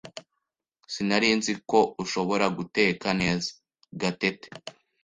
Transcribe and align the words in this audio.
Sinari 0.93 1.29
nzi 1.37 1.53
ko 1.69 1.79
ushobora 2.03 2.45
guteka 2.57 3.07
neza, 3.21 3.49
Gatete. 4.01 4.47